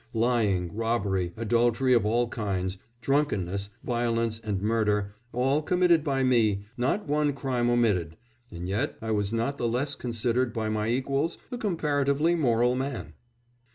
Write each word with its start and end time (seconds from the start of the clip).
Lying, 0.15 0.73
robbery, 0.73 1.31
adultery 1.37 1.93
of 1.93 2.07
all 2.07 2.27
kinds, 2.27 2.79
drunkenness, 3.01 3.69
violence, 3.83 4.39
and 4.39 4.59
murder, 4.59 5.13
all 5.31 5.61
committed 5.61 6.03
by 6.03 6.23
me, 6.23 6.65
not 6.75 7.07
one 7.07 7.33
crime 7.33 7.69
omitted, 7.69 8.17
and 8.49 8.67
yet 8.67 8.97
I 8.99 9.11
was 9.11 9.31
not 9.31 9.59
the 9.59 9.67
less 9.67 9.93
considered 9.93 10.53
by 10.53 10.69
my 10.69 10.87
equals 10.87 11.37
a 11.51 11.57
comparatively 11.59 12.33
moral 12.33 12.73
man." 12.73 13.13